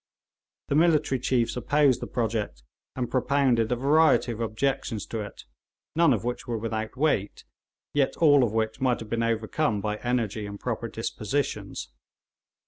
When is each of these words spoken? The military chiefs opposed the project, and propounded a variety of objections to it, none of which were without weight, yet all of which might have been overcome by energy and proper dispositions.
The 0.69 0.73
military 0.73 1.19
chiefs 1.19 1.55
opposed 1.55 2.01
the 2.01 2.07
project, 2.07 2.63
and 2.95 3.07
propounded 3.11 3.71
a 3.71 3.75
variety 3.75 4.31
of 4.31 4.39
objections 4.39 5.05
to 5.05 5.19
it, 5.19 5.43
none 5.95 6.11
of 6.11 6.23
which 6.23 6.47
were 6.47 6.57
without 6.57 6.97
weight, 6.97 7.43
yet 7.93 8.17
all 8.17 8.43
of 8.43 8.51
which 8.51 8.81
might 8.81 8.99
have 9.01 9.09
been 9.11 9.21
overcome 9.21 9.79
by 9.79 9.97
energy 9.97 10.47
and 10.47 10.59
proper 10.59 10.87
dispositions. 10.87 11.89